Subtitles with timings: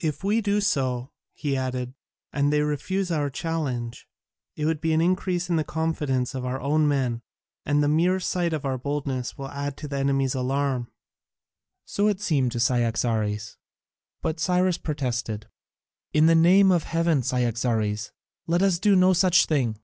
[0.00, 1.94] If we do so," he added,
[2.32, 4.08] "and they refuse our challenge,
[4.56, 7.22] it will increase the confidence of our own men,
[7.64, 10.90] and the mere sight of our boldness will add to the enemy's alarm."
[11.84, 13.58] So it seemed to Cyaxares,
[14.22, 15.46] but Cyrus protested:
[16.12, 18.10] "In the name of heaven, Cyaxares,
[18.48, 19.78] let us do no such thing.